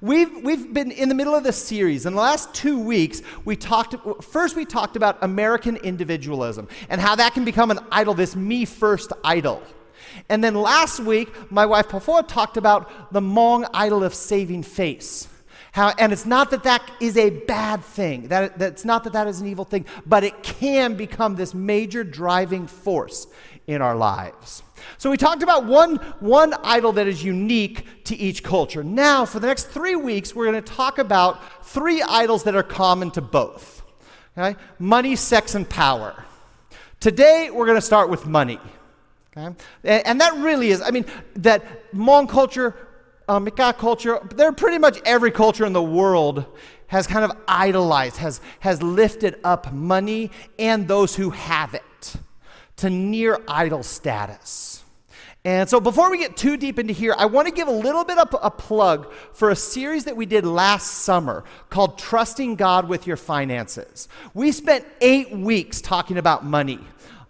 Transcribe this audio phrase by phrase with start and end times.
[0.00, 2.06] We've, we've been in the middle of this series.
[2.06, 7.14] In the last two weeks, we talked, first we talked about American individualism and how
[7.16, 9.62] that can become an idol, this me first idol.
[10.28, 15.28] And then last week, my wife Pafoa talked about the Hmong idol of saving face.
[15.72, 19.12] How, and it's not that that is a bad thing, that, that it's not that
[19.12, 23.26] that is an evil thing, but it can become this major driving force
[23.66, 24.62] in our lives.
[24.98, 28.84] So we talked about one, one idol that is unique to each culture.
[28.84, 32.62] Now, for the next three weeks, we're going to talk about three idols that are
[32.62, 33.82] common to both
[34.36, 34.58] okay?
[34.78, 36.24] money, sex, and power.
[37.00, 38.60] Today, we're going to start with money.
[39.36, 39.54] Okay?
[39.84, 41.04] And, and that really is, I mean,
[41.36, 42.74] that Hmong culture,
[43.28, 46.46] uh, Mika culture, they're pretty much every culture in the world
[46.88, 51.82] has kind of idolized, has, has lifted up money and those who have it
[52.76, 54.82] to near idol status.
[55.44, 58.04] And so, before we get too deep into here, I want to give a little
[58.04, 62.88] bit of a plug for a series that we did last summer called Trusting God
[62.88, 64.08] with Your Finances.
[64.34, 66.80] We spent eight weeks talking about money.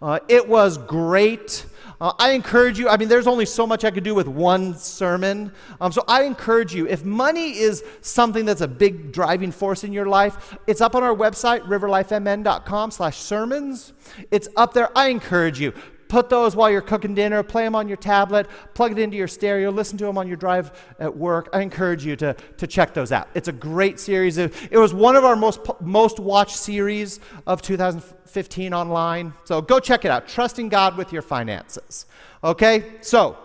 [0.01, 1.67] Uh, it was great.
[1.99, 4.75] Uh, I encourage you, I mean, there's only so much I could do with one
[4.75, 5.51] sermon.
[5.81, 9.91] Um, so I encourage you, if money is something that's a big driving force in
[9.91, 13.93] your life, it's up on our website, riverlifemn.com slash sermons.
[14.29, 14.95] It's up there.
[14.95, 15.73] I encourage you,
[16.07, 19.27] put those while you're cooking dinner, play them on your tablet, plug it into your
[19.27, 21.49] stereo, listen to them on your drive at work.
[21.53, 23.27] I encourage you to, to check those out.
[23.33, 24.37] It's a great series.
[24.37, 28.73] It, it was one of our most, most watched series of 2015.
[28.73, 29.33] online.
[29.43, 30.27] So go check it out.
[30.27, 32.05] Trusting God with your finances.
[32.43, 32.83] Okay?
[33.01, 33.37] So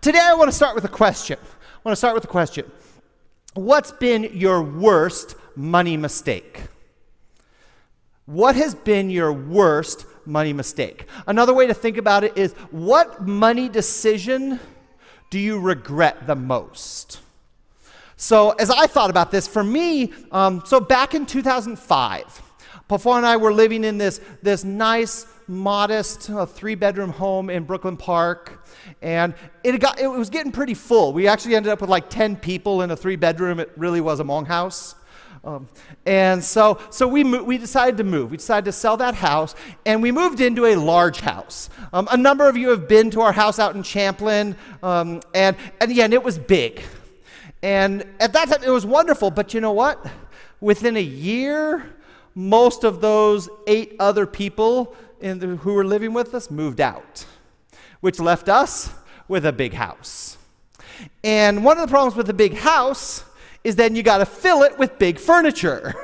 [0.00, 1.38] today I want to start with a question.
[1.40, 2.70] I want to start with a question.
[3.54, 6.62] What's been your worst money mistake?
[8.24, 11.06] What has been your worst money mistake?
[11.26, 14.60] Another way to think about it is what money decision
[15.30, 17.20] do you regret the most?
[18.16, 22.42] So, as I thought about this, for me, um, so back in 2005,
[22.88, 27.64] Pafoa and I were living in this, this nice, modest uh, three bedroom home in
[27.64, 28.66] Brooklyn Park.
[29.00, 29.34] And
[29.64, 31.12] it, got, it was getting pretty full.
[31.12, 33.60] We actually ended up with like 10 people in a three bedroom.
[33.60, 34.94] It really was a Hmong house.
[35.44, 35.68] Um,
[36.06, 38.30] and so, so we, mo- we decided to move.
[38.30, 39.54] We decided to sell that house,
[39.84, 41.68] and we moved into a large house.
[41.92, 45.56] Um, a number of you have been to our house out in Champlin, um, and,
[45.80, 46.82] and again, it was big.
[47.62, 50.04] And at that time, it was wonderful, but you know what?
[50.60, 51.94] Within a year,
[52.34, 57.24] most of those eight other people the, who were living with us moved out,
[58.00, 58.92] which left us
[59.28, 60.36] with a big house.
[61.24, 63.24] And one of the problems with a big house
[63.64, 65.94] is then you got to fill it with big furniture.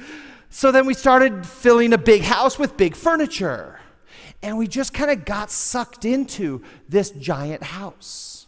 [0.50, 3.80] so then we started filling a big house with big furniture.
[4.42, 8.46] And we just kind of got sucked into this giant house.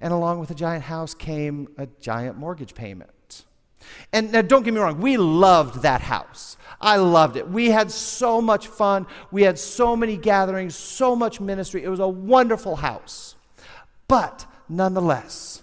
[0.00, 3.44] And along with the giant house came a giant mortgage payment.
[4.12, 6.56] And now, don't get me wrong, we loved that house.
[6.80, 7.48] I loved it.
[7.48, 9.06] We had so much fun.
[9.30, 11.84] We had so many gatherings, so much ministry.
[11.84, 13.36] It was a wonderful house.
[14.08, 15.61] But nonetheless,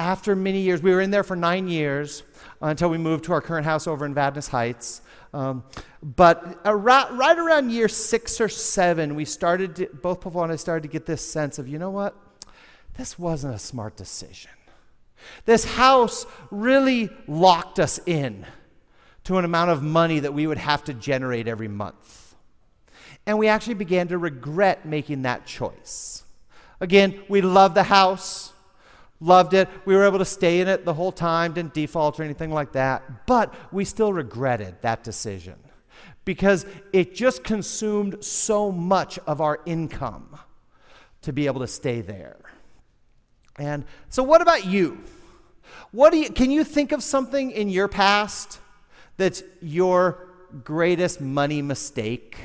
[0.00, 2.22] after many years, we were in there for nine years
[2.62, 5.02] until we moved to our current house over in Vadnais Heights.
[5.34, 5.62] Um,
[6.02, 10.56] but around, right around year six or seven, we started, to, both Pafoa and I
[10.56, 12.16] started to get this sense of, you know what?
[12.96, 14.50] This wasn't a smart decision.
[15.44, 18.46] This house really locked us in
[19.24, 22.34] to an amount of money that we would have to generate every month.
[23.26, 26.24] And we actually began to regret making that choice.
[26.80, 28.54] Again, we loved the house,
[29.20, 29.68] loved it.
[29.84, 32.72] We were able to stay in it the whole time, didn't default or anything like
[32.72, 33.26] that.
[33.26, 35.56] But we still regretted that decision
[36.24, 40.38] because it just consumed so much of our income
[41.22, 42.38] to be able to stay there.
[43.58, 45.04] And so, what about you?
[45.92, 48.58] What do you, can you think of something in your past
[49.16, 50.28] that's your
[50.64, 52.36] greatest money mistake?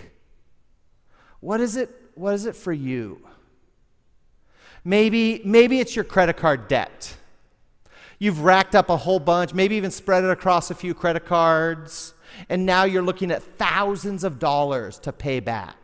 [1.39, 3.25] What is it, what is it for you?
[4.85, 7.17] Maybe, maybe it's your credit card debt.
[8.19, 12.13] You've racked up a whole bunch, maybe even spread it across a few credit cards,
[12.47, 15.75] and now you're looking at thousands of dollars to pay back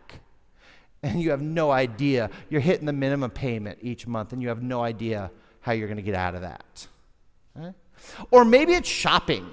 [1.04, 2.30] and you have no idea.
[2.50, 5.32] You're hitting the minimum payment each month, and you have no idea
[5.62, 6.88] how you're going to get out of that.
[7.58, 7.74] Okay?
[8.30, 9.48] Or maybe it's shopping.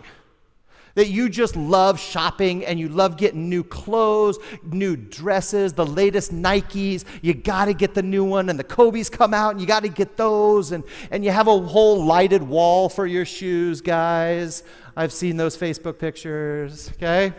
[0.98, 6.32] That you just love shopping and you love getting new clothes, new dresses, the latest
[6.32, 7.04] Nikes.
[7.22, 9.84] You got to get the new one, and the Kobe's come out, and you got
[9.84, 10.72] to get those.
[10.72, 14.64] And, and you have a whole lighted wall for your shoes, guys.
[14.96, 17.32] I've seen those Facebook pictures, okay?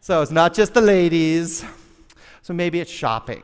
[0.00, 1.66] So it's not just the ladies.
[2.40, 3.42] So maybe it's shopping.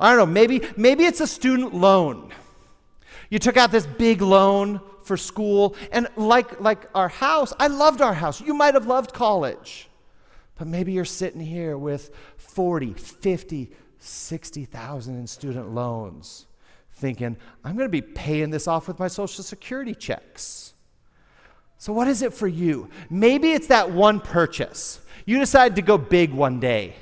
[0.00, 2.32] I don't know, maybe, maybe it's a student loan.
[3.28, 4.80] You took out this big loan
[5.10, 5.74] for school.
[5.90, 8.40] And like, like our house, I loved our house.
[8.40, 9.88] You might have loved college.
[10.56, 16.46] But maybe you're sitting here with 40, 50, 60,000 in student loans,
[16.92, 20.74] thinking, I'm going to be paying this off with my Social Security checks.
[21.76, 22.88] So, what is it for you?
[23.08, 25.00] Maybe it's that one purchase.
[25.26, 26.94] You decide to go big one day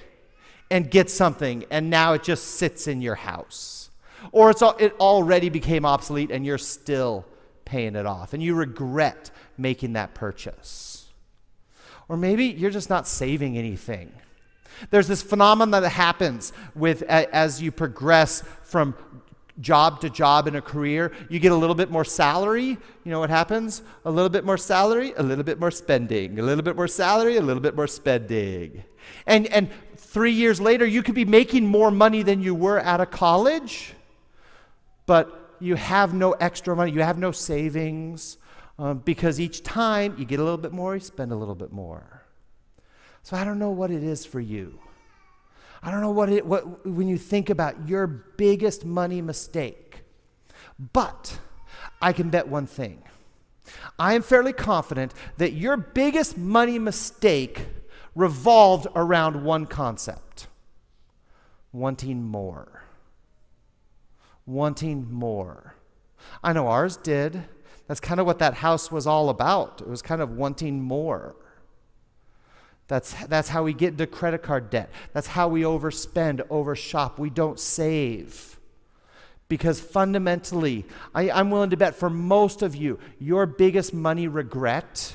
[0.70, 3.90] and get something, and now it just sits in your house.
[4.32, 7.26] Or it's all, it already became obsolete and you're still
[7.68, 11.10] paying it off, and you regret making that purchase.
[12.08, 14.12] Or maybe you're just not saving anything.
[14.90, 18.94] There's this phenomenon that happens with as you progress from
[19.60, 22.68] job to job in a career, you get a little bit more salary.
[23.04, 23.82] You know what happens?
[24.04, 27.36] A little bit more salary, a little bit more spending, a little bit more salary,
[27.36, 28.84] a little bit more spending.
[29.26, 33.00] And and 3 years later you could be making more money than you were out
[33.00, 33.94] of college,
[35.06, 35.24] but
[35.60, 38.38] you have no extra money, you have no savings.
[38.78, 41.72] Um, because each time you get a little bit more, you spend a little bit
[41.72, 42.22] more.
[43.24, 44.78] So I don't know what it is for you.
[45.82, 50.02] I don't know what it what when you think about your biggest money mistake.
[50.92, 51.38] But
[52.00, 53.02] I can bet one thing.
[53.98, 57.66] I am fairly confident that your biggest money mistake
[58.14, 60.46] revolved around one concept
[61.72, 62.82] wanting more.
[64.48, 65.74] Wanting more.
[66.42, 67.44] I know ours did.
[67.86, 69.82] That's kind of what that house was all about.
[69.82, 71.36] It was kind of wanting more.
[72.86, 74.90] That's, that's how we get into credit card debt.
[75.12, 77.18] That's how we overspend, overshop.
[77.18, 78.58] We don't save.
[79.48, 85.14] Because fundamentally, I, I'm willing to bet for most of you, your biggest money regret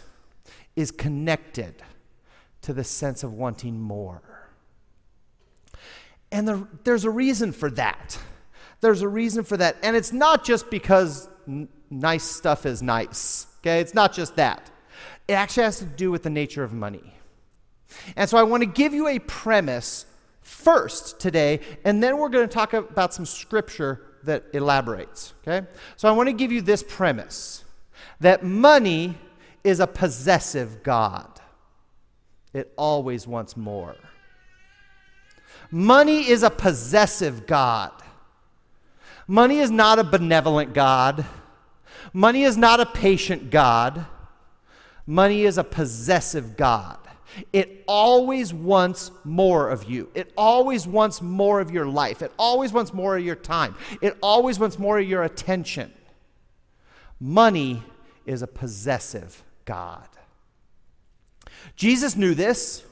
[0.76, 1.82] is connected
[2.62, 4.22] to the sense of wanting more.
[6.32, 8.20] And the, there's a reason for that.
[8.84, 9.78] There's a reason for that.
[9.82, 13.80] And it's not just because n- nice stuff is nice, okay?
[13.80, 14.70] It's not just that.
[15.26, 17.14] It actually has to do with the nature of money.
[18.18, 20.06] And so I want to give you a premise
[20.42, 25.66] first today, and then we're going to talk about some scripture that elaborates, okay?
[25.96, 27.64] So I want to give you this premise
[28.20, 29.18] that money
[29.64, 31.40] is a possessive God,
[32.54, 33.96] it always wants more.
[35.72, 38.03] Money is a possessive God.
[39.28, 41.26] Money is not a benevolent God.
[42.12, 44.06] Money is not a patient God.
[45.06, 46.98] Money is a possessive God.
[47.52, 50.10] It always wants more of you.
[50.14, 52.22] It always wants more of your life.
[52.22, 53.76] It always wants more of your time.
[54.02, 55.92] It always wants more of your attention.
[57.20, 57.82] Money
[58.26, 60.08] is a possessive God.
[61.76, 62.84] Jesus knew this.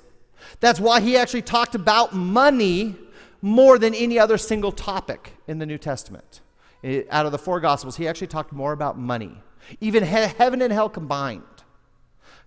[0.60, 2.96] That's why he actually talked about money
[3.42, 6.42] more than any other single topic in the New Testament.
[7.10, 9.42] Out of the four Gospels, he actually talked more about money,
[9.80, 11.44] even he- heaven and hell combined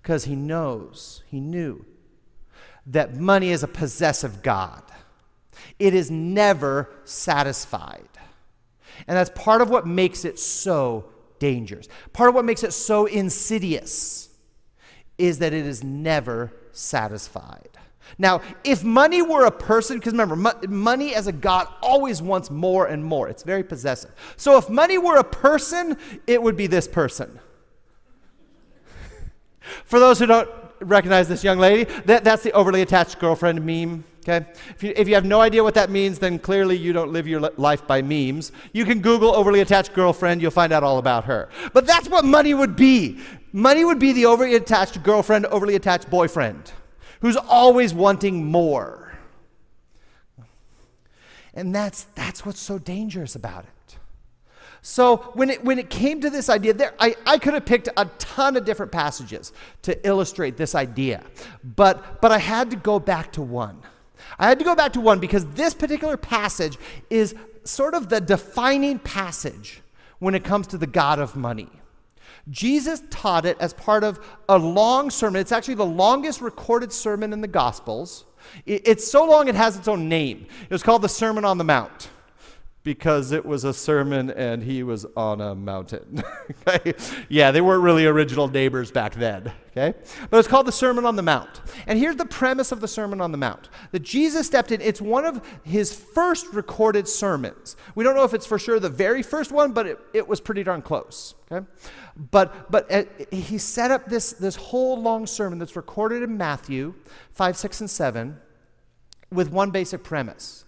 [0.03, 1.85] because he knows, he knew
[2.87, 4.83] that money is a possessive God.
[5.79, 8.09] It is never satisfied.
[9.07, 11.07] And that's part of what makes it so
[11.39, 11.89] dangerous.
[12.13, 14.29] Part of what makes it so insidious
[15.17, 17.71] is that it is never satisfied.
[18.19, 22.51] Now, if money were a person, because remember, mo- money as a God always wants
[22.51, 24.13] more and more, it's very possessive.
[24.37, 25.97] So if money were a person,
[26.27, 27.41] it would be this person.
[29.85, 30.49] For those who don't
[30.81, 34.05] recognize this young lady, that, that's the overly attached girlfriend meme.
[34.27, 34.47] Okay?
[34.71, 37.27] If you, if you have no idea what that means, then clearly you don't live
[37.27, 38.53] your life by memes.
[38.73, 41.51] You can Google overly attached girlfriend, you'll find out all about her.
[41.73, 43.19] But that's what money would be.
[43.53, 46.73] Money would be the overly attached girlfriend, overly attached boyfriend
[47.25, 49.15] who's always wanting more.
[51.55, 53.97] And that's, that's what's so dangerous about it.
[54.83, 57.89] So when it, when it came to this idea, there, I, I could have picked
[57.97, 61.25] a ton of different passages to illustrate this idea,
[61.65, 63.81] but, but I had to go back to one.
[64.39, 66.77] I had to go back to one because this particular passage
[67.09, 69.81] is sort of the defining passage
[70.19, 71.71] when it comes to the God of money.
[72.51, 75.41] Jesus taught it as part of a long sermon.
[75.41, 78.25] It's actually the longest recorded sermon in the Gospels.
[78.67, 80.47] It's so long it has its own name.
[80.63, 82.11] It was called the Sermon on the Mount
[82.85, 86.23] because it was a sermon and he was on a mountain.
[86.69, 86.93] okay?
[87.31, 89.51] Yeah, they weren't really original neighbors back then.
[89.71, 89.95] Okay?
[90.29, 91.63] But it's called the Sermon on the Mount.
[91.87, 94.83] And here's the premise of the Sermon on the Mount that Jesus stepped in.
[94.83, 97.75] It's one of his first recorded sermons.
[97.95, 100.41] We don't know if it's for sure the very first one, but it, it was
[100.43, 101.35] pretty darn close.
[101.51, 101.67] Okay?
[102.31, 106.95] But, but uh, he set up this, this whole long sermon that's recorded in Matthew
[107.33, 108.37] 5, 6, and 7
[109.33, 110.64] with one basic premise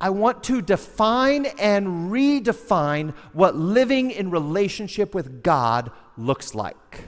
[0.00, 7.04] I want to define and redefine what living in relationship with God looks like.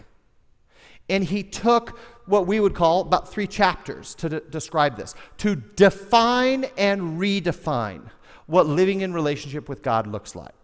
[1.10, 5.56] And he took what we would call about three chapters to de- describe this to
[5.56, 8.10] define and redefine
[8.46, 10.54] what living in relationship with God looks like.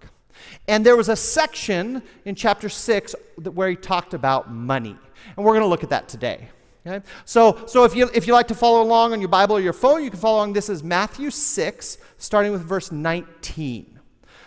[0.66, 3.14] And there was a section in chapter 6
[3.52, 4.96] where he talked about money.
[5.36, 6.48] And we're going to look at that today.
[6.86, 7.04] Okay?
[7.24, 9.72] So, so if, you, if you like to follow along on your Bible or your
[9.72, 10.52] phone, you can follow along.
[10.52, 13.98] This is Matthew 6, starting with verse 19.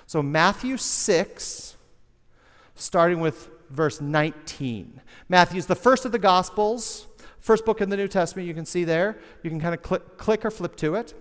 [0.06, 1.75] So, Matthew 6,
[2.75, 5.01] starting with verse 19.
[5.29, 7.08] Matthew is the first of the Gospels,
[7.39, 8.48] first book in the New Testament.
[8.48, 9.17] You can see there.
[9.41, 11.13] You can kind of click, click or flip to it.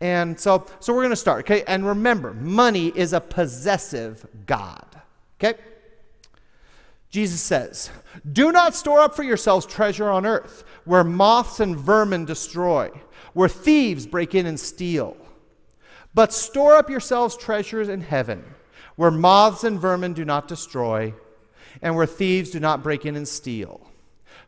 [0.00, 1.64] And so, so we're going to start, okay?
[1.66, 4.86] And remember, money is a possessive God,
[5.38, 5.58] okay?
[7.14, 7.90] Jesus says,
[8.32, 12.90] Do not store up for yourselves treasure on earth, where moths and vermin destroy,
[13.34, 15.16] where thieves break in and steal.
[16.12, 18.42] But store up yourselves treasures in heaven,
[18.96, 21.14] where moths and vermin do not destroy,
[21.80, 23.80] and where thieves do not break in and steal.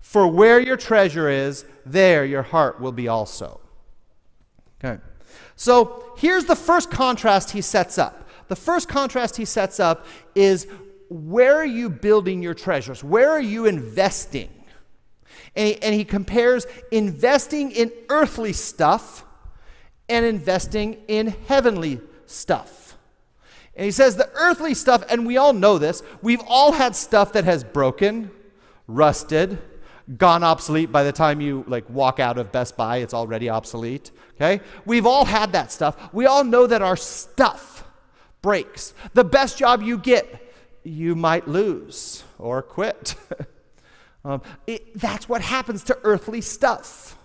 [0.00, 3.60] For where your treasure is, there your heart will be also.
[4.84, 5.00] Okay.
[5.54, 8.28] So here's the first contrast he sets up.
[8.48, 10.04] The first contrast he sets up
[10.34, 10.66] is
[11.08, 13.02] where are you building your treasures?
[13.02, 14.50] Where are you investing?
[15.54, 19.24] And he, and he compares investing in earthly stuff
[20.08, 22.96] and investing in heavenly stuff.
[23.74, 27.32] And he says the earthly stuff, and we all know this, we've all had stuff
[27.32, 28.30] that has broken,
[28.86, 29.58] rusted,
[30.16, 34.12] gone obsolete by the time you like walk out of Best Buy, it's already obsolete.
[34.36, 34.62] Okay?
[34.84, 36.12] We've all had that stuff.
[36.14, 37.84] We all know that our stuff
[38.40, 38.94] breaks.
[39.14, 40.45] The best job you get
[40.86, 43.14] you might lose or quit.
[44.24, 47.18] um, it, that's what happens to earthly stuff.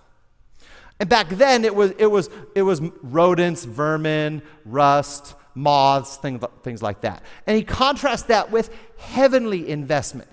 [1.00, 6.82] And back then, it was, it was, it was rodents, vermin, rust, moths, things, things
[6.84, 7.24] like that.
[7.48, 10.30] And he contrasts that with heavenly investment,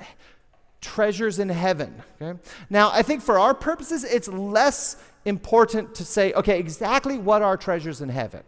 [0.81, 2.03] treasures in heaven.
[2.21, 2.39] Okay?
[2.69, 7.57] Now, I think for our purposes, it's less important to say, okay, exactly what are
[7.57, 8.43] treasures in heaven?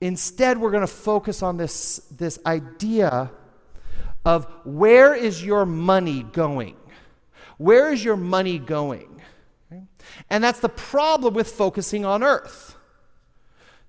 [0.00, 3.30] Instead, we're going to focus on this, this idea
[4.24, 6.76] of where is your money going?
[7.58, 9.20] Where is your money going?
[10.28, 12.76] And that's the problem with focusing on earth,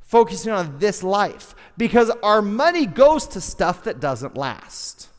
[0.02, 5.10] focusing on this life, because our money goes to stuff that doesn't last.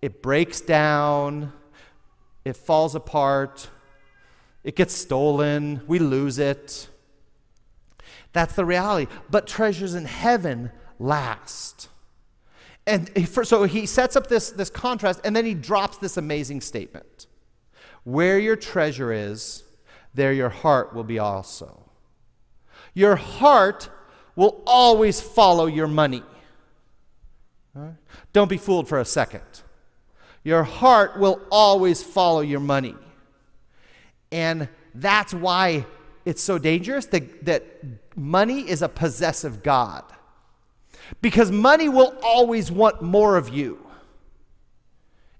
[0.00, 1.52] It breaks down,
[2.44, 3.68] it falls apart,
[4.62, 6.88] it gets stolen, we lose it.
[8.36, 9.10] That's the reality.
[9.30, 11.88] But treasures in heaven last.
[12.86, 13.10] And
[13.44, 17.28] so he sets up this, this contrast, and then he drops this amazing statement
[18.04, 19.64] Where your treasure is,
[20.12, 21.88] there your heart will be also.
[22.92, 23.88] Your heart
[24.36, 26.22] will always follow your money.
[27.72, 27.94] Right?
[28.34, 29.62] Don't be fooled for a second.
[30.44, 32.96] Your heart will always follow your money.
[34.30, 35.86] And that's why
[36.26, 37.64] it's so dangerous that, that
[38.16, 40.04] money is a possessive God.
[41.20, 43.78] Because money will always want more of you.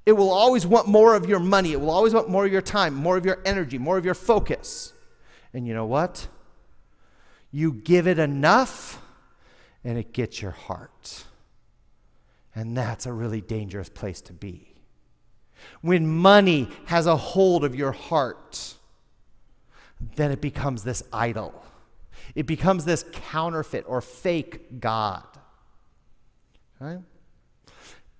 [0.04, 1.72] It will always want more of your money.
[1.72, 4.14] It will always want more of your time, more of your energy, more of your
[4.14, 4.92] focus.
[5.52, 6.28] And you know what?
[7.50, 9.02] You give it enough,
[9.82, 11.24] and it gets your heart.
[12.54, 14.74] And that's a really dangerous place to be.
[15.80, 18.74] When money has a hold of your heart,
[20.14, 21.64] then it becomes this idol.
[22.34, 25.24] It becomes this counterfeit or fake God.
[26.80, 26.98] Right?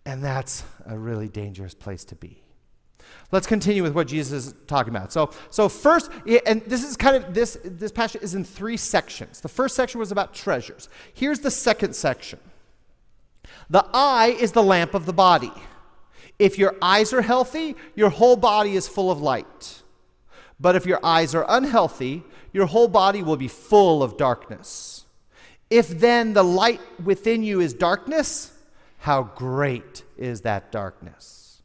[0.04, 2.42] And that's a really dangerous place to be.
[3.32, 5.12] Let's continue with what Jesus is talking about.
[5.12, 6.10] So, so first,
[6.46, 9.40] and this is kind of this this passage is in three sections.
[9.40, 10.88] The first section was about treasures.
[11.12, 12.38] Here's the second section.
[13.68, 15.52] The eye is the lamp of the body.
[16.38, 19.82] If your eyes are healthy, your whole body is full of light.
[20.60, 22.22] But if your eyes are unhealthy,
[22.56, 25.04] your whole body will be full of darkness.
[25.68, 28.50] If then the light within you is darkness,
[28.96, 31.60] how great is that darkness?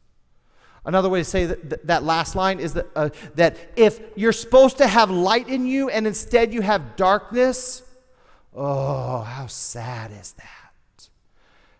[0.84, 4.76] Another way to say that, that last line is that, uh, that if you're supposed
[4.78, 7.82] to have light in you and instead you have darkness,
[8.54, 11.08] oh, how sad is that?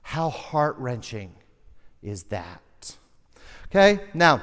[0.00, 1.34] How heart wrenching
[2.02, 2.96] is that?
[3.66, 4.40] Okay, now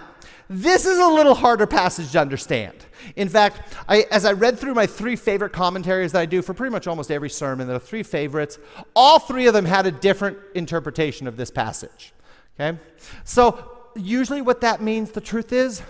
[0.50, 2.74] this is a little harder passage to understand.
[3.16, 6.54] In fact, I, as I read through my three favorite commentaries that I do for
[6.54, 8.58] pretty much almost every sermon, there are three favorites.
[8.96, 12.14] All three of them had a different interpretation of this passage.
[12.60, 12.78] Okay?
[13.24, 15.82] So, usually, what that means, the truth is,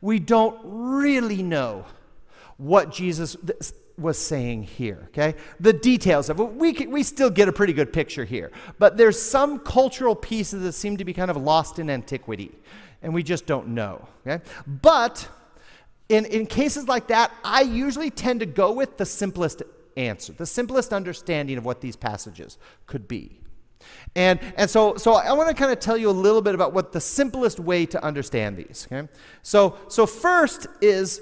[0.00, 1.84] we don't really know
[2.56, 3.36] what Jesus,
[3.96, 5.34] was saying here, okay?
[5.60, 8.50] The details of it, we, can, we still get a pretty good picture here.
[8.78, 12.52] But there's some cultural pieces that seem to be kind of lost in antiquity,
[13.04, 14.42] and we just don't know, okay?
[14.66, 15.28] But
[16.08, 19.62] in, in cases like that, I usually tend to go with the simplest
[19.96, 23.38] answer, the simplest understanding of what these passages could be.
[24.16, 26.72] And, and so, so I want to kind of tell you a little bit about
[26.72, 28.88] what the simplest way to understand these.
[28.90, 29.06] Okay?
[29.42, 31.20] So, so first is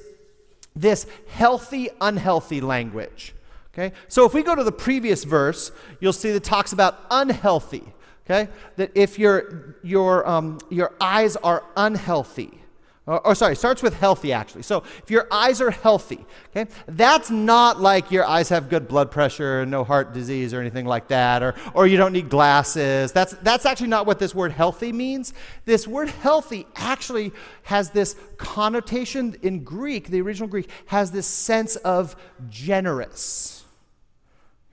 [0.77, 3.35] this healthy, unhealthy language.
[3.75, 3.93] Okay?
[4.07, 7.93] So if we go to the previous verse, you'll see that talks about unhealthy.
[8.33, 8.51] Okay?
[8.77, 12.59] That if your, your, um, your eyes are unhealthy,
[13.05, 14.63] or, or, sorry, starts with healthy actually.
[14.63, 19.11] So if your eyes are healthy, okay, that's not like your eyes have good blood
[19.11, 23.11] pressure and no heart disease or anything like that, or, or you don't need glasses.
[23.11, 25.35] That's, that's actually not what this word healthy means.
[25.65, 27.33] This word healthy actually
[27.65, 32.15] has this connotation in Greek, the original Greek, has this sense of
[32.49, 33.65] generous.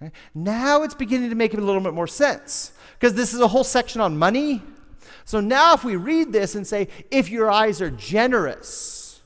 [0.02, 0.12] Okay?
[0.36, 3.64] Now it's beginning to make a little bit more sense because this is a whole
[3.64, 4.62] section on money
[5.30, 9.22] so now, if we read this and say, if your eyes are generous,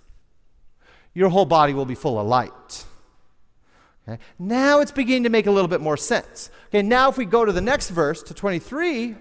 [1.13, 2.83] your whole body will be full of light.
[4.05, 4.21] Okay?
[4.37, 6.49] Now it's beginning to make a little bit more sense.
[6.67, 9.15] Okay, now if we go to the next verse, to 23,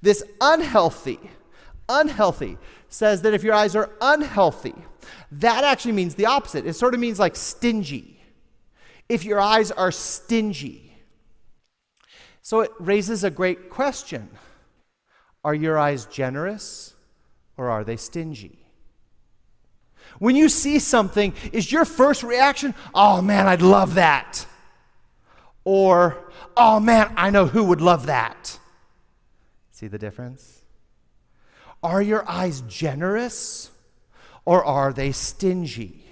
[0.00, 1.18] this unhealthy,
[1.88, 2.56] unhealthy
[2.88, 4.76] says that if your eyes are unhealthy,
[5.32, 6.66] that actually means the opposite.
[6.66, 8.22] It sort of means like stingy.
[9.08, 10.91] If your eyes are stingy.
[12.42, 14.28] So it raises a great question.
[15.44, 16.94] Are your eyes generous
[17.56, 18.58] or are they stingy?
[20.18, 24.44] When you see something, is your first reaction, oh man, I'd love that?
[25.64, 28.58] Or, oh man, I know who would love that?
[29.70, 30.62] See the difference?
[31.82, 33.70] Are your eyes generous
[34.44, 36.04] or are they stingy?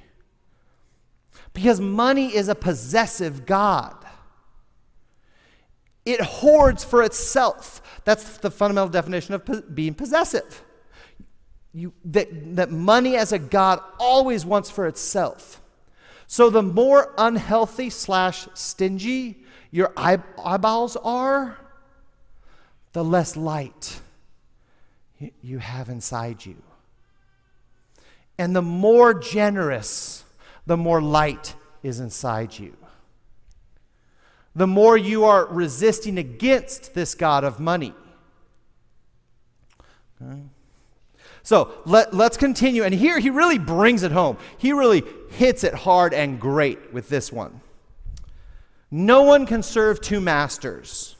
[1.53, 3.97] Because money is a possessive God.
[6.05, 7.83] It hoards for itself.
[8.05, 10.65] That's the fundamental definition of being possessive.
[11.73, 15.61] You, that, that money as a God always wants for itself.
[16.27, 21.57] So the more unhealthy slash stingy your eye, eyeballs are,
[22.93, 24.01] the less light
[25.43, 26.57] you have inside you.
[28.39, 30.25] And the more generous,
[30.67, 32.77] the more light is inside you
[34.55, 37.95] the more you are resisting against this God of money.
[40.21, 40.43] Okay.
[41.43, 42.83] So let, let's continue.
[42.83, 44.37] And here he really brings it home.
[44.59, 47.61] He really hits it hard and great with this one.
[48.91, 51.17] No one can serve two masters.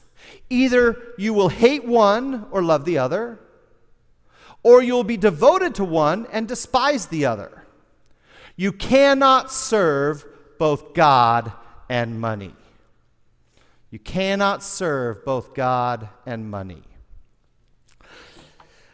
[0.49, 3.39] Either you will hate one or love the other,
[4.63, 7.65] or you'll be devoted to one and despise the other.
[8.55, 10.25] You cannot serve
[10.59, 11.51] both God
[11.89, 12.53] and money.
[13.91, 16.83] You cannot serve both God and money.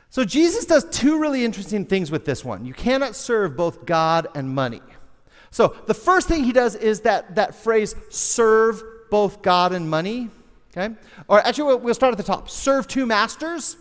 [0.09, 2.65] So Jesus does two really interesting things with this one.
[2.65, 4.81] You cannot serve both God and money.
[5.51, 10.29] So the first thing he does is that, that phrase, serve both God and money.
[10.75, 10.95] Okay?
[11.27, 12.49] Or actually, we'll, start at the top.
[12.49, 13.77] Serve two masters.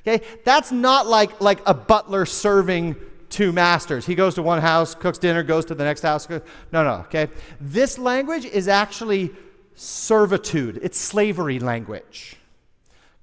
[0.00, 0.24] Okay?
[0.44, 2.96] That's not like, like a butler serving
[3.28, 4.06] two masters.
[4.06, 6.28] He goes to one house, cooks dinner, goes to the next house.
[6.28, 6.40] No,
[6.72, 7.28] no, okay?
[7.60, 9.32] This language is actually
[9.76, 12.36] servitude, it's slavery language.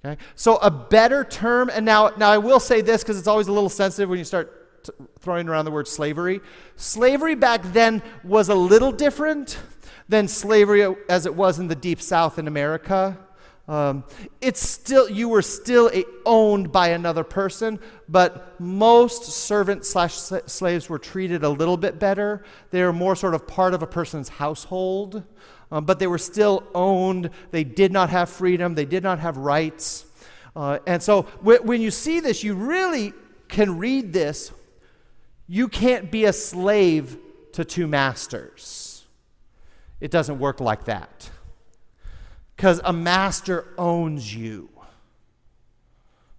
[0.05, 0.21] Okay?
[0.35, 3.51] So a better term, and now, now I will say this because it's always a
[3.51, 6.41] little sensitive when you start t- throwing around the word slavery.
[6.75, 9.57] Slavery back then was a little different
[10.09, 13.17] than slavery as it was in the deep south in America.
[13.65, 14.03] Um,
[14.41, 20.89] it's still you were still a, owned by another person, but most servant slash slaves
[20.89, 22.43] were treated a little bit better.
[22.71, 25.23] They were more sort of part of a person's household
[25.73, 27.31] um, but they were still owned.
[27.49, 30.05] They did not have freedom, they did not have rights.
[30.55, 33.11] Uh, and so w- when you see this, you really
[33.47, 34.51] can read this.
[35.47, 37.17] You can't be a slave
[37.53, 39.03] to two masters.
[39.99, 41.31] It doesn't work like that.
[42.55, 44.69] Because a master owns you.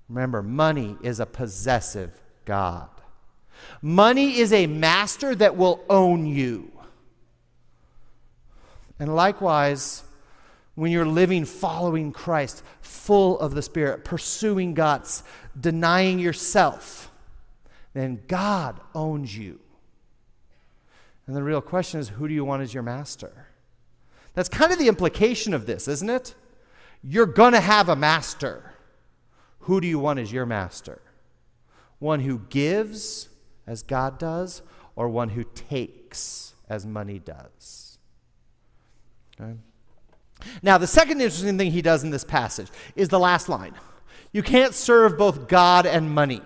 [0.09, 2.13] Remember, money is a possessive
[2.45, 2.89] God.
[3.83, 6.71] Money is a master that will own you.
[8.99, 10.05] And likewise,
[10.75, 15.23] when you're living following Christ, full of the Spirit, pursuing God's,
[15.59, 17.11] denying yourself,
[17.93, 19.61] then God owns you.
[21.27, 23.49] And the real question is who do you want as your master?
[24.35, 26.35] That's kind of the implication of this, isn't it?
[27.03, 28.73] You're going to have a master.
[29.61, 31.01] Who do you want as your master?
[31.99, 33.29] One who gives
[33.67, 34.63] as God does,
[34.97, 37.84] or one who takes as money does?
[39.41, 39.55] Okay?
[40.63, 43.75] Now, the second interesting thing he does in this passage is the last line
[44.33, 46.43] You can't serve both God and money.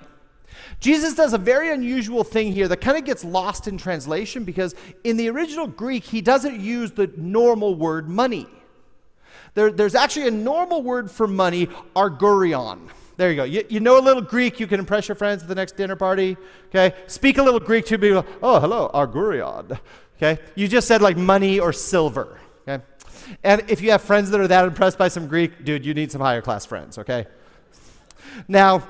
[0.80, 4.74] Jesus does a very unusual thing here that kind of gets lost in translation because
[5.02, 8.46] in the original Greek, he doesn't use the normal word money.
[9.54, 12.90] There, there's actually a normal word for money, argurion.
[13.16, 13.44] There you go.
[13.44, 15.96] You, you, know a little Greek, you can impress your friends at the next dinner
[15.96, 16.36] party.
[16.66, 16.94] Okay?
[17.08, 18.24] Speak a little Greek to people.
[18.40, 19.80] Oh, hello, argurion.
[20.16, 20.40] Okay?
[20.54, 22.38] You just said like money or silver.
[23.42, 26.12] And if you have friends that are that impressed by some Greek, dude, you need
[26.12, 27.26] some higher class friends, okay?
[28.46, 28.86] Now,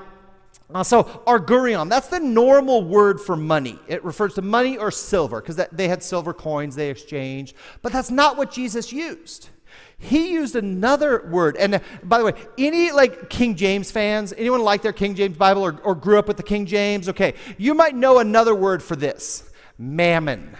[0.73, 3.79] uh, so argurion, that's the normal word for money.
[3.87, 7.55] It refers to money or silver because they had silver coins they exchanged.
[7.81, 9.49] But that's not what Jesus used.
[9.97, 11.57] He used another word.
[11.57, 15.37] And uh, by the way, any like King James fans, anyone like their King James
[15.37, 17.09] Bible or, or grew up with the King James?
[17.09, 20.55] Okay, you might know another word for this mammon.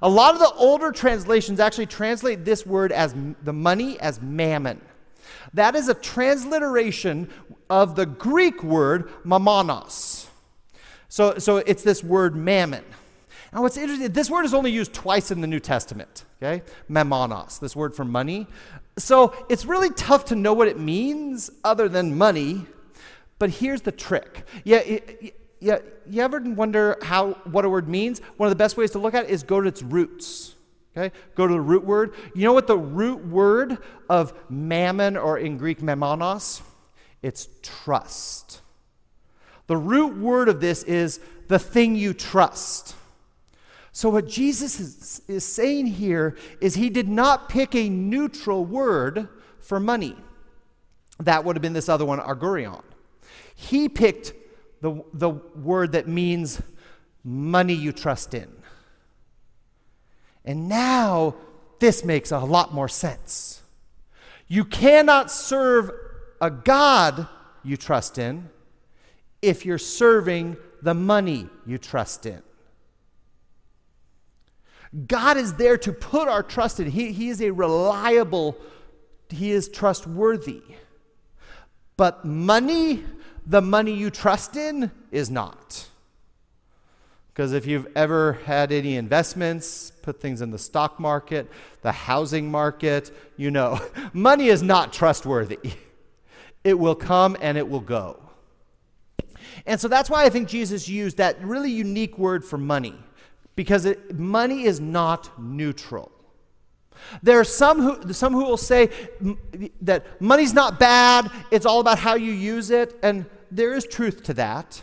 [0.00, 4.80] A lot of the older translations actually translate this word as the money as mammon.
[5.54, 7.28] That is a transliteration
[7.68, 10.26] of the Greek word mammonos.
[11.08, 12.84] So, so it's this word mammon.
[13.52, 16.62] Now, what's interesting, this word is only used twice in the New Testament, okay?
[16.88, 18.46] Mammonos, this word for money.
[18.96, 22.64] So it's really tough to know what it means other than money.
[23.38, 24.46] But here's the trick.
[24.64, 25.30] Yeah, yeah,
[25.62, 28.20] you ever wonder how what a word means?
[28.36, 30.54] One of the best ways to look at it is go to its roots.
[30.96, 31.14] Okay?
[31.34, 32.14] Go to the root word.
[32.34, 33.78] You know what the root word
[34.10, 36.62] of mammon or in Greek mammonos?
[37.22, 38.60] It's trust.
[39.68, 42.96] The root word of this is the thing you trust.
[43.92, 49.28] So, what Jesus is, is saying here is he did not pick a neutral word
[49.60, 50.16] for money.
[51.20, 52.82] That would have been this other one, argurion.
[53.54, 54.32] He picked
[54.82, 56.60] the, the word that means
[57.24, 58.48] money you trust in.
[60.44, 61.36] And now
[61.78, 63.62] this makes a lot more sense.
[64.48, 65.90] You cannot serve
[66.40, 67.28] a God
[67.62, 68.50] you trust in
[69.40, 72.42] if you're serving the money you trust in.
[75.06, 76.90] God is there to put our trust in.
[76.90, 78.58] He, he is a reliable,
[79.30, 80.62] He is trustworthy.
[81.96, 83.04] But money
[83.46, 85.88] the money you trust in is not.
[87.32, 91.50] Because if you've ever had any investments, put things in the stock market,
[91.80, 93.80] the housing market, you know,
[94.12, 95.58] money is not trustworthy.
[96.62, 98.20] It will come and it will go.
[99.66, 102.94] And so that's why I think Jesus used that really unique word for money,
[103.56, 106.12] because it, money is not neutral.
[107.22, 108.90] There are some who, some who will say
[109.82, 114.22] that money's not bad, it's all about how you use it, and there is truth
[114.24, 114.82] to that.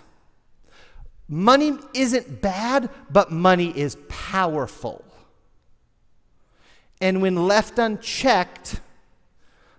[1.28, 5.04] Money isn't bad, but money is powerful.
[7.02, 8.82] And when left unchecked,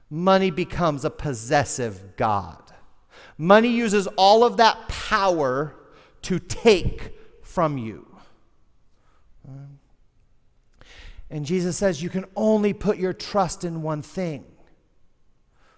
[0.09, 2.63] money becomes a possessive God.
[3.37, 5.75] Money uses all of that power
[6.23, 8.10] to take from you.
[11.31, 14.45] And Jesus says you can only put your trust in one thing.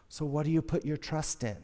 [0.09, 1.57] So, what do you put your trust in?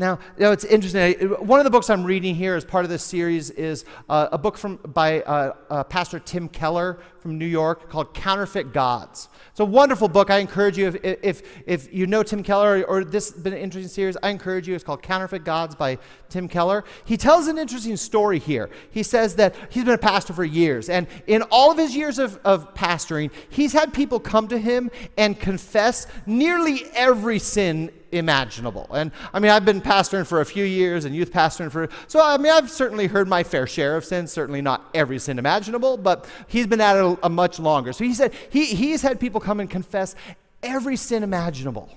[0.00, 1.12] Now, you know, it's interesting.
[1.46, 4.38] One of the books I'm reading here as part of this series is uh, a
[4.38, 9.28] book from, by uh, uh, Pastor Tim Keller from New York called Counterfeit Gods.
[9.50, 10.30] It's a wonderful book.
[10.30, 13.52] I encourage you, if, if, if you know Tim Keller or, or this has been
[13.52, 14.74] an interesting series, I encourage you.
[14.74, 15.98] It's called Counterfeit Gods by
[16.30, 16.82] Tim Keller.
[17.04, 18.70] He tells an interesting story here.
[18.90, 22.18] He says that he's been a pastor for years, and in all of his years
[22.18, 28.88] of, of pastoring, he's had people come to him and confess nearly every sin imaginable.
[28.92, 32.20] And I mean, I've been pastoring for a few years and youth pastoring for, so
[32.22, 35.96] I mean, I've certainly heard my fair share of sins, certainly not every sin imaginable,
[35.96, 37.92] but he's been at it a, a much longer.
[37.92, 40.14] So he said he, he's had people come and confess
[40.62, 41.88] every sin imaginable.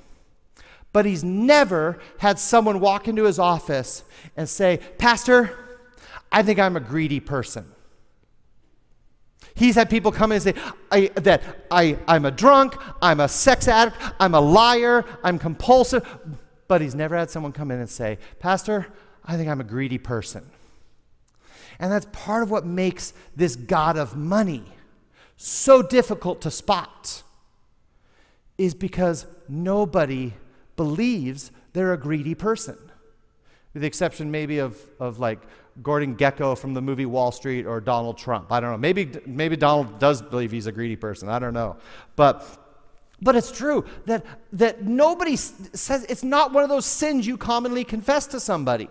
[0.91, 4.03] But he's never had someone walk into his office
[4.37, 5.57] and say, Pastor,
[6.31, 7.72] I think I'm a greedy person.
[9.55, 10.53] He's had people come in and say
[10.91, 16.07] I, that I, I'm a drunk, I'm a sex addict, I'm a liar, I'm compulsive.
[16.67, 18.87] But he's never had someone come in and say, Pastor,
[19.25, 20.49] I think I'm a greedy person.
[21.79, 24.63] And that's part of what makes this God of money
[25.37, 27.23] so difficult to spot,
[28.57, 30.33] is because nobody
[30.75, 32.77] believes they're a greedy person.
[33.73, 35.39] With the exception maybe of, of like
[35.81, 38.51] Gordon Gekko from the movie Wall Street or Donald Trump.
[38.51, 38.77] I don't know.
[38.77, 41.29] Maybe, maybe Donald does believe he's a greedy person.
[41.29, 41.77] I don't know.
[42.15, 42.45] But,
[43.21, 47.83] but it's true that, that nobody says it's not one of those sins you commonly
[47.83, 48.89] confess to somebody.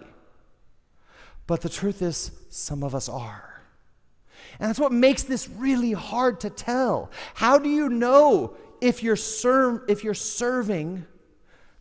[1.47, 3.63] But the truth is, some of us are.
[4.59, 7.11] And that's what makes this really hard to tell.
[7.35, 11.07] How do you know if you're, ser- if you're serving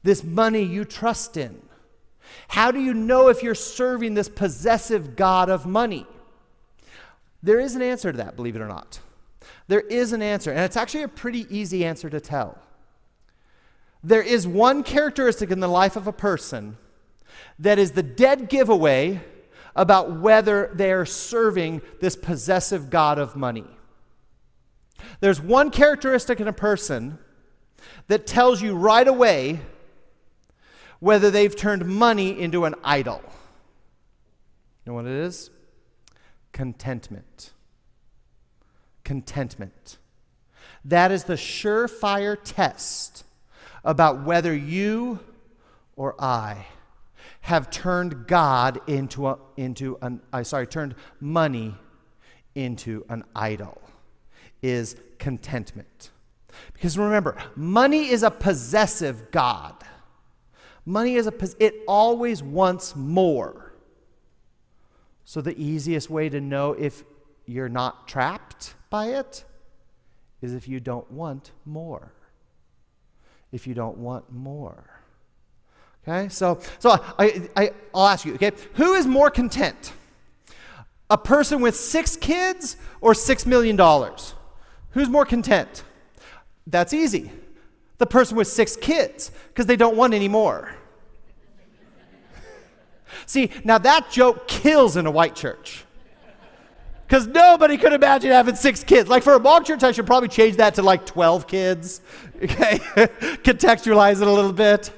[0.04, 1.62] this money you trust in?
[2.50, 6.06] How do you know if you're serving this possessive God of money?
[7.44, 9.00] There is an answer to that, believe it or not.
[9.68, 12.58] There is an answer, and it's actually a pretty easy answer to tell.
[14.04, 16.78] There is one characteristic in the life of a person
[17.60, 19.22] that is the dead giveaway
[19.76, 23.66] about whether they are serving this possessive God of money.
[25.20, 27.18] There's one characteristic in a person
[28.08, 29.62] that tells you right away
[31.02, 33.22] whether they've turned money into an idol.
[34.86, 35.50] You know what it is?
[36.54, 37.52] Contentment.
[39.04, 39.98] Contentment.
[40.86, 43.26] That is the surefire test
[43.84, 45.20] about whether you
[45.96, 46.68] or I
[47.42, 51.74] have turned God into, a, into an, I sorry, turned money
[52.54, 53.82] into an idol
[54.62, 56.12] is contentment.
[56.74, 59.74] Because remember, money is a possessive God.
[60.86, 63.74] Money is a it always wants more.
[65.26, 67.04] So the easiest way to know if
[67.46, 69.46] you're not trapped by it
[70.42, 72.14] is if you don't want more.
[73.52, 74.90] If you don't want more.
[76.08, 76.30] Okay?
[76.30, 79.94] So so I, I I'll ask you, okay, who is more content?
[81.10, 84.34] A person with 6 kids or 6 million dollars?
[84.92, 85.84] Who's more content?
[86.66, 87.32] That's easy
[88.02, 90.74] the person with six kids because they don't want any more.
[93.28, 95.86] See, now that joke kills in a white church.
[97.06, 99.08] Because nobody could imagine having six kids.
[99.08, 102.02] Like for a Hmong church, I should probably change that to like 12 kids.
[102.44, 102.80] Okay?
[103.44, 104.92] Contextualize it a little bit.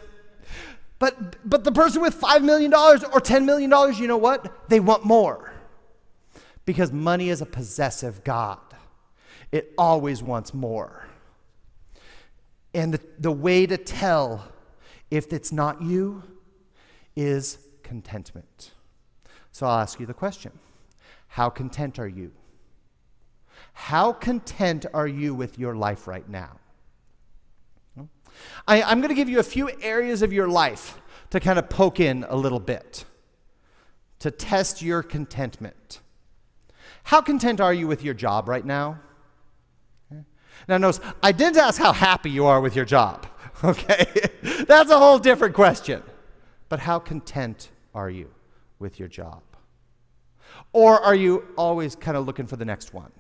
[0.98, 4.70] But, but the person with $5 million or $10 million, you know what?
[4.70, 5.52] They want more.
[6.66, 8.62] Because money is a possessive God,
[9.52, 11.06] it always wants more.
[12.74, 14.48] And the, the way to tell
[15.12, 16.24] if it's not you
[17.16, 18.72] is contentment.
[19.52, 20.52] So I'll ask you the question
[21.28, 22.32] How content are you?
[23.74, 26.60] How content are you with your life right now?
[28.68, 31.70] I, am going to give you a few areas of your life to kind of
[31.70, 33.06] poke in a little bit
[34.20, 36.00] to test your contentment.
[37.04, 39.00] How content are you with your job right now?
[40.68, 43.28] Now, notice, I didn't ask how happy you are with your job,
[43.64, 44.08] okay?
[44.68, 46.04] That's a whole different question.
[46.70, 48.30] But how content are you
[48.80, 49.42] with your job?
[50.72, 53.12] Or are you always kind of looking for the next one?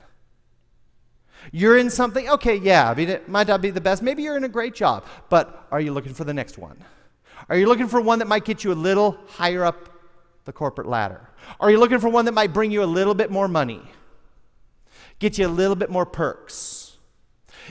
[1.52, 4.02] You're in something, okay, yeah, I mean, it might not be the best.
[4.02, 6.78] Maybe you're in a great job, but are you looking for the next one?
[7.50, 9.90] Are you looking for one that might get you a little higher up
[10.46, 11.30] the corporate ladder?
[11.60, 13.82] Are you looking for one that might bring you a little bit more money?
[15.20, 16.83] Get you a little bit more perks?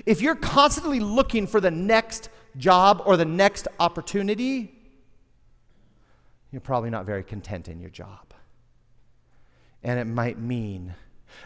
[0.07, 4.75] If you're constantly looking for the next job or the next opportunity,
[6.51, 8.35] you're probably not very content in your job.
[9.83, 10.95] And it might mean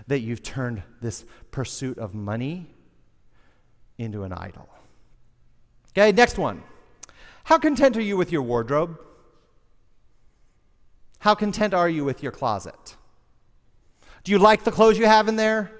[0.09, 2.67] that you've turned this pursuit of money
[3.99, 4.69] into an idol.
[5.91, 6.63] Okay, next one.
[7.45, 9.01] How content are you with your wardrobe?
[11.21, 12.97] How content are you with your closet?
[14.25, 15.71] Do you like the clothes you have in there?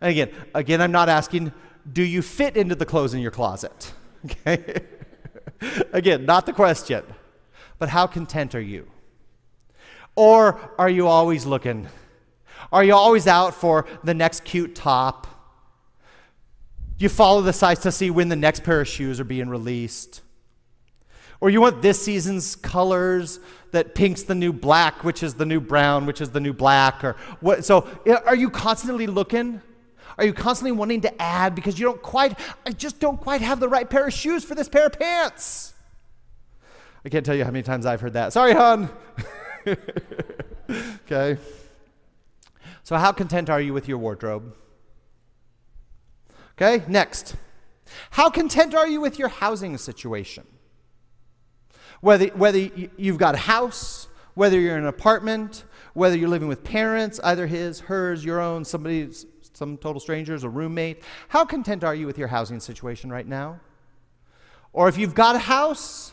[0.00, 1.52] And again, again, I'm not asking
[1.90, 3.92] do you fit into the clothes in your closet?
[4.24, 4.82] Okay?
[5.92, 7.04] Again, not the question,
[7.78, 8.90] but how content are you?
[10.16, 11.88] Or are you always looking?
[12.72, 15.26] Are you always out for the next cute top?
[16.98, 20.22] You follow the sites to see when the next pair of shoes are being released?
[21.40, 23.38] Or you want this season's colors
[23.70, 27.04] that pink's the new black, which is the new brown, which is the new black,
[27.04, 27.64] or what?
[27.64, 27.88] So
[28.26, 29.62] are you constantly looking?
[30.18, 33.60] Are you constantly wanting to add because you don't quite, I just don't quite have
[33.60, 35.74] the right pair of shoes for this pair of pants?
[37.04, 38.32] I can't tell you how many times I've heard that.
[38.32, 38.90] Sorry, hon.
[41.06, 41.38] okay.
[42.82, 44.56] So, how content are you with your wardrobe?
[46.60, 47.36] Okay, next.
[48.10, 50.44] How content are you with your housing situation?
[52.00, 56.64] Whether, whether you've got a house, whether you're in an apartment, whether you're living with
[56.64, 59.26] parents, either his, hers, your own, somebody's
[59.58, 61.02] some total strangers, a roommate.
[61.26, 63.58] How content are you with your housing situation right now?
[64.72, 66.12] Or if you've got a house,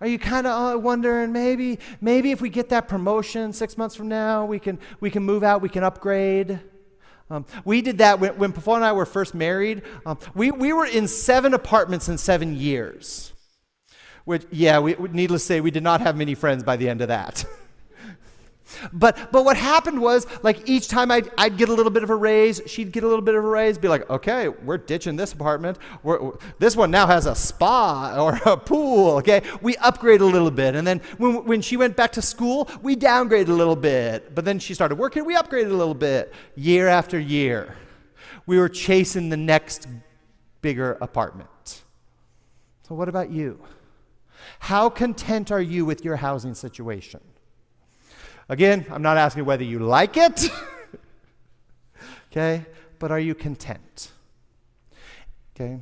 [0.00, 3.94] are you kind of uh, wondering maybe maybe if we get that promotion six months
[3.94, 6.58] from now, we can we can move out, we can upgrade.
[7.28, 9.82] Um, we did that when, when Paul and I were first married.
[10.06, 13.32] Um, we, we were in seven apartments in seven years.
[14.24, 17.00] Which, yeah, we, needless to say, we did not have many friends by the end
[17.00, 17.44] of that.
[18.92, 22.10] But but what happened was like each time I'd, I'd get a little bit of
[22.10, 25.16] a raise, she'd get a little bit of a raise, be like, okay, we're ditching
[25.16, 25.78] this apartment.
[26.02, 29.16] We're, this one now has a spa or a pool.
[29.18, 32.68] Okay, we upgrade a little bit, and then when when she went back to school,
[32.82, 34.34] we downgraded a little bit.
[34.34, 36.34] But then she started working, we upgraded a little bit.
[36.54, 37.76] Year after year,
[38.46, 39.88] we were chasing the next
[40.62, 41.82] bigger apartment.
[42.82, 43.60] So what about you?
[44.60, 47.20] How content are you with your housing situation?
[48.48, 50.50] Again, I'm not asking whether you like it,
[52.30, 52.64] okay,
[52.98, 54.12] but are you content?
[55.54, 55.78] Okay.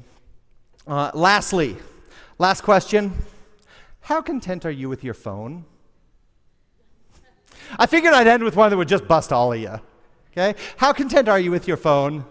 [0.86, 1.76] Uh, lastly,
[2.38, 3.12] last question
[4.00, 5.64] How content are you with your phone?
[7.78, 9.80] I figured I'd end with one that would just bust all of you.
[10.32, 10.54] Okay?
[10.76, 12.24] How content are you with your phone?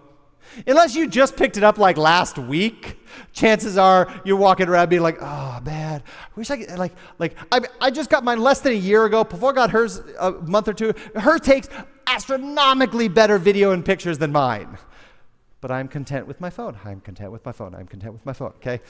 [0.68, 3.00] Unless you just picked it up like last week,
[3.32, 7.36] chances are you're walking around being like, oh man, I wish I could, like, like,
[7.52, 9.24] I, I just got mine less than a year ago.
[9.24, 11.70] Pafoa got hers a month or two, hers takes
[12.08, 14.78] astronomically better video and pictures than mine.
[15.62, 16.78] But I'm content with my phone.
[16.84, 17.74] I'm content with my phone.
[17.74, 18.82] I'm content with my phone, okay?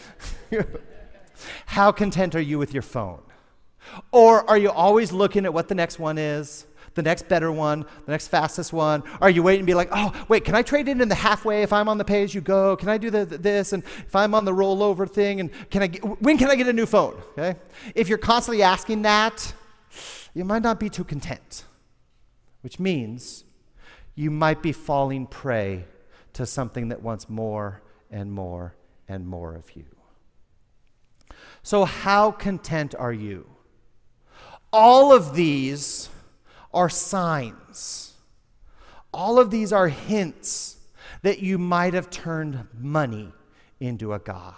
[1.67, 3.21] How content are you with your phone?
[4.11, 6.65] Or are you always looking at what the next one is?
[6.95, 9.03] The next better one, the next fastest one?
[9.21, 11.63] Are you waiting and be like, oh, wait, can I trade it in the halfway
[11.63, 12.75] if I'm on the pay as you go?
[12.75, 13.73] Can I do the, this?
[13.73, 16.67] And if I'm on the rollover thing, and can I get, when can I get
[16.67, 17.21] a new phone?
[17.37, 17.57] Okay?
[17.95, 19.53] If you're constantly asking that,
[20.33, 21.65] you might not be too content,
[22.61, 23.43] which means
[24.15, 25.85] you might be falling prey
[26.33, 28.75] to something that wants more and more
[29.07, 29.85] and more of you.
[31.61, 33.47] So, how content are you?
[34.71, 36.09] All of these
[36.73, 38.13] are signs.
[39.13, 40.77] All of these are hints
[41.21, 43.31] that you might have turned money
[43.79, 44.55] into a God.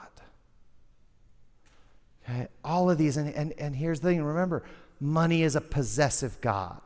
[2.23, 2.47] Okay?
[2.63, 4.63] All of these, and, and, and here's the thing remember,
[4.99, 6.81] money is a possessive God.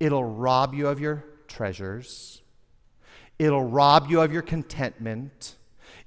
[0.00, 2.42] It'll rob you of your treasures,
[3.38, 5.56] it'll rob you of your contentment.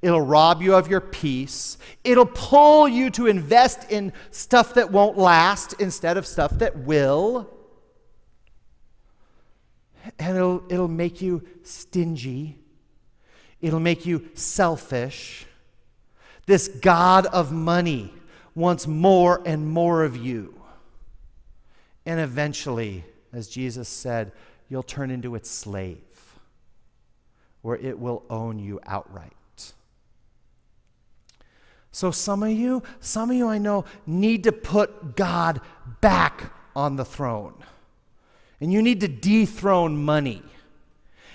[0.01, 1.77] It'll rob you of your peace.
[2.05, 7.49] It'll pull you to invest in stuff that won't last instead of stuff that will
[10.17, 12.57] and it'll, it'll make you stingy.
[13.61, 15.45] It'll make you selfish.
[16.45, 18.13] This God of money
[18.55, 20.59] wants more and more of you.
[22.05, 24.31] And eventually, as Jesus said,
[24.69, 25.97] you'll turn into its slave,
[27.61, 29.33] where it will own you outright.
[31.91, 35.59] So, some of you, some of you I know, need to put God
[36.01, 37.55] back on the throne.
[38.61, 40.41] And you need to dethrone money.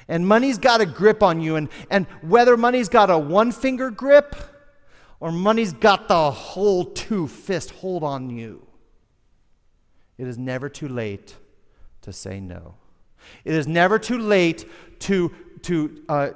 [0.08, 1.56] And money's got a grip on you.
[1.56, 4.36] And, and whether money's got a one finger grip
[5.20, 8.66] or money's got the whole two fist hold on you,
[10.18, 11.36] it is never too late
[12.02, 12.74] to say no.
[13.44, 14.68] It is never too late
[15.00, 15.32] to,
[15.62, 16.30] to uh,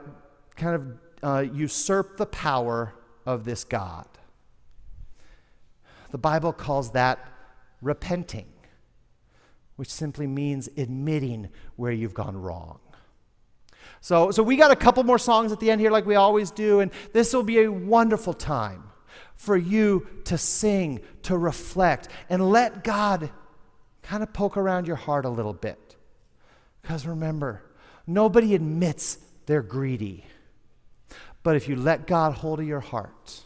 [0.57, 2.95] kind of uh, usurp the power
[3.27, 4.07] of this God.
[6.11, 7.19] The Bible calls that
[7.83, 8.47] repenting
[9.79, 12.81] which simply means admitting where you've gone wrong.
[14.01, 16.51] So, so we got a couple more songs at the end here, like we always
[16.51, 18.83] do, and this will be a wonderful time
[19.37, 23.31] for you to sing, to reflect, and let God
[24.03, 25.95] kind of poke around your heart a little bit.
[26.83, 27.63] Because remember,
[28.05, 30.25] nobody admits they're greedy.
[31.45, 33.43] But if you let God hold of your heart,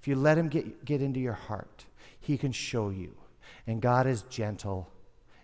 [0.00, 1.86] if you let Him get, get into your heart,
[2.20, 3.16] He can show you.
[3.66, 4.92] And God is gentle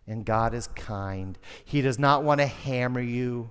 [0.07, 1.39] and God is kind.
[1.65, 3.51] He does not want to hammer you,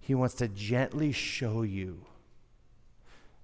[0.00, 2.04] He wants to gently show you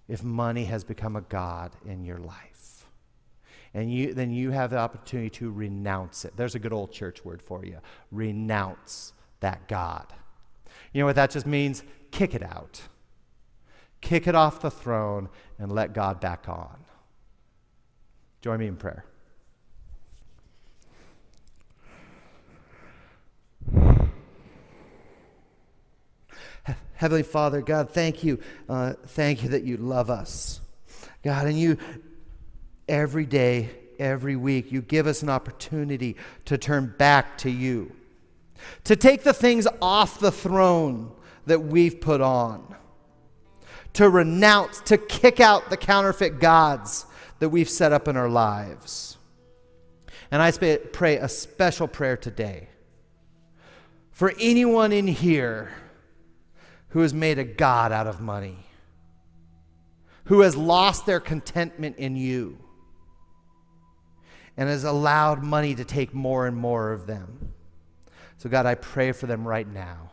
[0.09, 2.87] if money has become a God in your life.
[3.73, 6.37] And you, then you have the opportunity to renounce it.
[6.37, 7.79] There's a good old church word for you
[8.13, 10.13] renounce that God.
[10.93, 11.83] You know what that just means?
[12.13, 12.83] Kick it out.
[14.01, 16.85] Kick it off the throne and let God back on.
[18.43, 19.05] Join me in prayer.
[26.95, 28.39] Heavenly Father, God, thank you.
[28.69, 30.61] Uh, thank you that you love us.
[31.23, 31.77] God, and you,
[32.89, 37.93] every day, every week, you give us an opportunity to turn back to you,
[38.85, 41.13] to take the things off the throne
[41.47, 42.75] that we've put on,
[43.95, 47.07] to renounce, to kick out the counterfeit gods
[47.39, 49.19] that we've set up in our lives.
[50.31, 52.69] And I pray a special prayer today
[54.13, 55.73] for anyone in here
[56.95, 58.57] who has made a God out of money,
[60.27, 62.57] who has lost their contentment in you.
[64.57, 67.53] and has allowed money to take more and more of them.
[68.37, 70.13] So, God, I pray for them right now.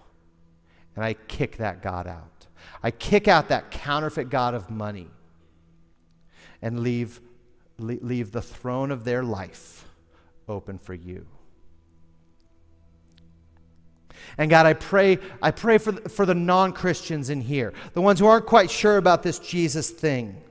[0.95, 2.47] And I kick that God out.
[2.81, 5.11] I kick out that counterfeit God of money
[6.63, 7.21] and leave,
[7.77, 9.85] leave the throne of their life
[10.47, 11.27] open for you.
[14.37, 18.01] And God, I pray, I pray for the, for the non Christians in here, the
[18.01, 20.41] ones who aren't quite sure about this Jesus thing.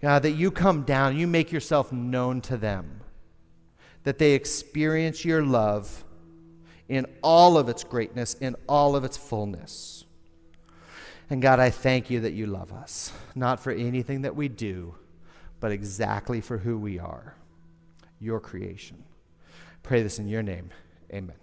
[0.00, 3.00] God, that you come down, you make yourself known to them,
[4.02, 6.04] that they experience your love
[6.88, 10.04] in all of its greatness, in all of its fullness.
[11.30, 14.94] And God, I thank you that you love us, not for anything that we do,
[15.58, 17.34] but exactly for who we are,
[18.20, 19.02] your creation.
[19.82, 20.70] Pray this in your name.
[21.12, 21.36] Amen.